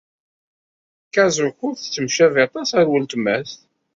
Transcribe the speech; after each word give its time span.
Kazuko 1.13 1.65
tettemcabi 1.77 2.39
aṭas 2.45 2.69
ɣer 2.77 2.87
weltma-s. 2.91 3.51